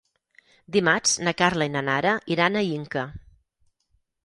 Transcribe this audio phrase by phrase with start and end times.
[0.75, 3.07] Dimarts na Carla i na Nara iran a Inca.